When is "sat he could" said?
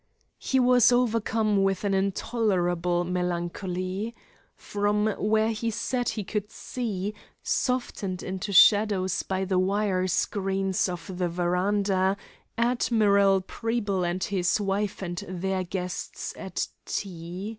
5.69-6.49